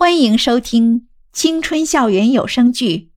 [0.00, 2.96] 欢迎收听青春校园有声剧《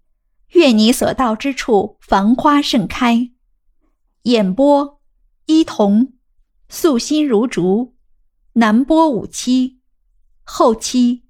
[0.58, 3.15] 愿你所到之处繁花盛开》，
[4.24, 5.00] 演播：
[5.46, 6.14] 伊童，
[6.70, 7.94] 素心如竹，
[8.54, 9.78] 南波五七，
[10.41, 11.21] 后期：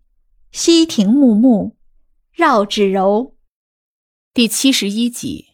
[0.54, 1.76] 西亭木木，
[2.32, 3.36] 绕指柔。
[4.34, 5.48] 第七十一集。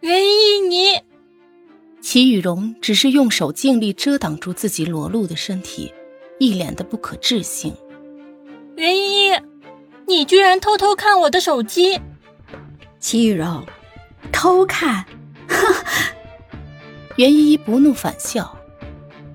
[0.00, 1.00] 袁一，你
[2.00, 5.94] 齐雨荣只是用手尽力遮挡住自己裸露的身体，
[6.40, 7.72] 一脸的不可置信。
[8.80, 9.32] 袁一，
[10.08, 12.00] 你居然偷偷看我的手机！
[12.98, 13.62] 齐雨柔，
[14.32, 15.04] 偷看？
[15.46, 15.84] 哈！
[17.16, 18.56] 袁依依不怒反笑。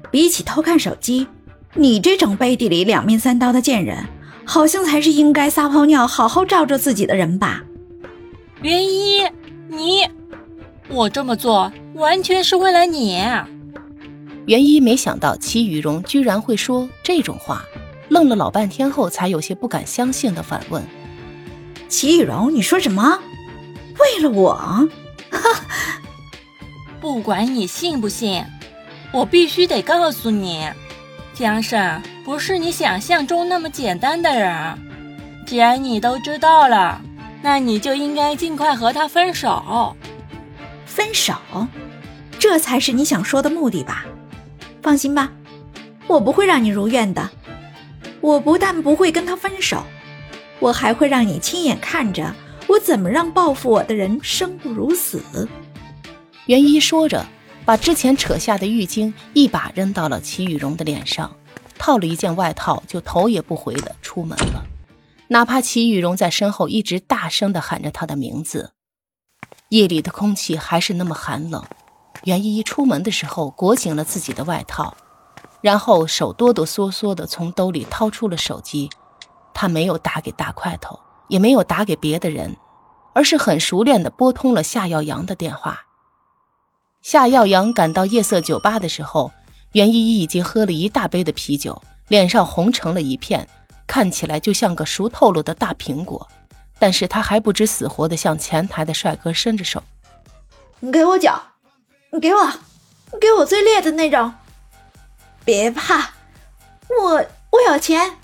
[0.09, 1.27] 比起偷看手机，
[1.75, 4.07] 你这种背地里两面三刀的贱人，
[4.45, 7.63] 好像才是应该撒泡尿好好照照自己的人吧？
[8.63, 9.21] 袁依，
[9.67, 10.09] 你，
[10.89, 13.21] 我这么做完全是为了你。
[14.47, 17.63] 袁一没想到齐雨荣居然会说这种话。
[18.09, 20.83] 愣了老半天后，才有些不敢相信的反问
[21.89, 23.19] ：“齐雨柔，你说什么？
[23.99, 24.55] 为了我？
[24.55, 24.79] 哈！
[27.01, 28.43] 不管你信不信，
[29.11, 30.67] 我必须得告诉你，
[31.33, 34.79] 江胜不是你想象中那么简单的人。
[35.45, 37.01] 既然你都知道了，
[37.41, 39.95] 那你就应该尽快和他分手。
[40.85, 41.35] 分手？
[42.39, 44.05] 这才是你想说的目的吧？
[44.81, 45.31] 放心吧，
[46.07, 47.29] 我不会让你如愿的。”
[48.25, 49.83] 我不但不会跟他分手，
[50.59, 52.33] 我还会让你亲眼看着
[52.67, 55.21] 我怎么让报复我的人生不如死。
[56.47, 57.23] 袁一说着，
[57.65, 61.31] 把之前扯下的浴巾一把扔到了齐雨荣的脸上，
[61.77, 64.65] 套了一件外套，就头也不回的出门了。
[65.27, 68.71] 哪怕齐雨荣在身后一直大声的喊着他的名字，
[69.69, 71.63] 夜里的空气还是那么寒冷。
[72.23, 74.97] 袁依依出门的时候裹紧了自己的外套。
[75.65, 78.87] 然后手哆哆嗦嗦地从兜里掏出了手机，
[79.51, 82.55] 他没有打给大块头，也没有打给别的人，
[83.15, 85.87] 而是很熟练地拨通了夏耀阳的电话。
[87.01, 89.31] 夏耀阳赶到夜色酒吧的时候，
[89.71, 93.49] 袁依依已经喝了一大杯的啤酒，脸上红成了一片，
[93.87, 96.27] 看起来就像个熟透了的大苹果。
[96.77, 99.81] 但是他还不知死活地向前台的帅哥伸着手
[100.79, 101.31] ：“你给我酒，
[102.11, 102.45] 你给我，
[103.11, 104.31] 你给我最烈的那种。”
[105.45, 106.09] 别怕，
[106.89, 108.17] 我我有钱，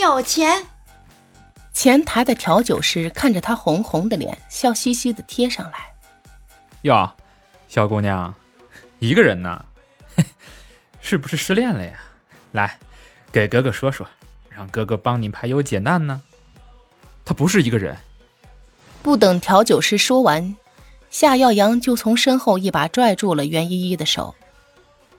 [0.00, 0.66] 有钱。
[1.72, 5.92] 前台的调酒师看着他红红的脸，笑嘻嘻的贴上来。
[6.82, 7.10] 哟，
[7.66, 8.32] 小姑娘，
[8.98, 9.64] 一个人呢？
[11.00, 11.98] 是不是失恋了呀？
[12.52, 12.78] 来，
[13.32, 14.06] 给哥哥说说，
[14.50, 16.22] 让哥哥帮你排忧解难呢。
[17.24, 17.96] 他不是一个人。
[19.02, 20.56] 不等调酒师说完，
[21.10, 24.34] 夏耀阳就从身后一把拽住了袁依依的手。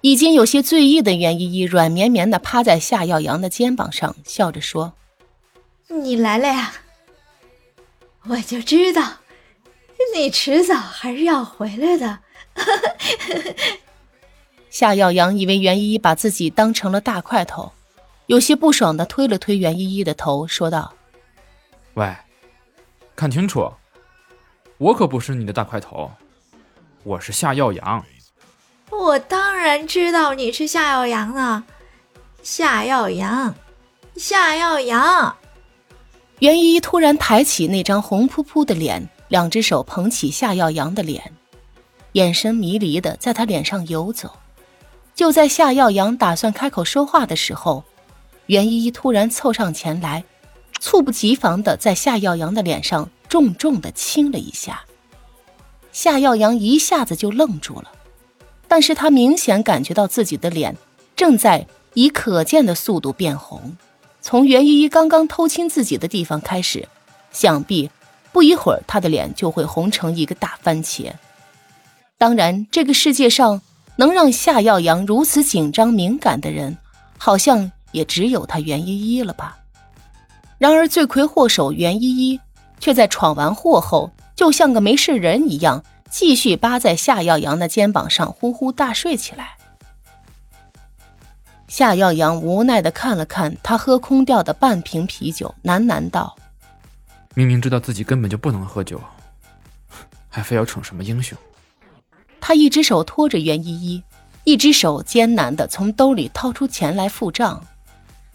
[0.05, 4.93] 已经有些醉意的袁依依软绵绵的趴在夏耀阳的肩膀上，笑着说
[5.89, 6.73] ：“你来了呀，
[8.27, 9.13] 我就知道，
[10.15, 12.19] 你迟早还是要回来的。
[14.69, 17.71] ”夏耀阳以为袁依依把自己当成了大块头，
[18.27, 20.93] 有些不爽的推了推袁依依的头，说道
[21.95, 22.15] ：“喂，
[23.15, 23.73] 看清楚，
[24.77, 26.11] 我可不是你的大块头，
[27.01, 28.05] 我是夏耀阳。”
[28.91, 31.63] 我当然知道你是夏耀阳了，
[32.43, 33.53] 夏耀阳，
[34.15, 35.35] 夏耀阳。
[36.39, 41.33] 袁依依突然抬起那张红扑扑的脸，两只手捧起夏耀阳的脸，
[42.13, 44.31] 眼神迷离的在他脸上游走。
[45.13, 47.83] 就在夏耀阳打算开口说话的时候，
[48.47, 50.23] 袁依依突然凑上前来，
[50.79, 54.83] 猝不及防的在夏耀阳的脸上重重的亲了一下。
[55.91, 57.91] 夏耀阳一下子就愣住了。
[58.67, 60.75] 但是他明显感觉到自己的脸
[61.15, 63.77] 正在以可见的速度变红，
[64.21, 66.87] 从袁依依刚刚偷亲自己的地方开始，
[67.31, 67.89] 想必
[68.31, 71.11] 不一会儿他的脸就会红成一个大番茄。
[72.17, 73.61] 当然，这个世界上
[73.97, 76.77] 能让夏耀阳如此紧张敏感的人，
[77.17, 79.57] 好像也只有他袁依依了吧。
[80.57, 82.39] 然而，罪魁祸首袁依依
[82.79, 85.83] 却在闯完祸后，就像个没事人一样。
[86.09, 89.57] 继续扒在夏耀阳的肩膀上呼呼大睡起来。
[91.67, 96.35] 夏耀阳无奈的看了看他喝空掉的半瓶啤酒，喃喃道
[97.35, 99.01] ：“明明知道自己根本就不能喝酒，
[100.29, 101.37] 还非要逞什么英雄。”
[102.39, 104.03] 他一只手托着袁依依，
[104.43, 107.65] 一只手艰难的从兜里掏出钱来付账。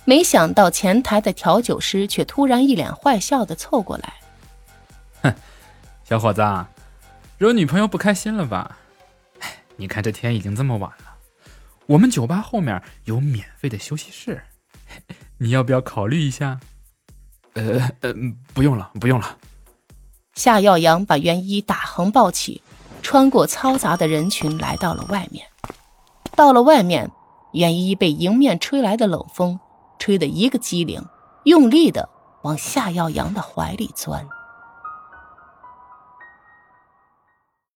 [0.05, 4.15] 没想到前台的调酒师却突然一脸坏笑的凑过来
[5.23, 5.33] ：“哼，
[6.05, 6.43] 小伙子。”
[7.41, 8.77] 惹女朋友不开心了吧？
[9.39, 11.17] 哎你看这天已经这么晚了，
[11.87, 14.43] 我们酒吧后面有免费的休息室，
[15.41, 16.61] 你要不要考虑一下？
[17.55, 18.13] 呃呃，
[18.53, 19.39] 不用了，不用了。
[20.35, 22.63] 夏耀阳把袁一打横抱起，
[23.01, 25.47] 穿过嘈杂的人群，来到了外面。
[26.37, 27.11] 到了外面，
[27.55, 29.59] 袁一被迎面吹来的冷风
[29.99, 31.03] 吹得一个机灵，
[31.45, 32.07] 用力的
[32.43, 34.29] 往夏耀阳的怀里钻。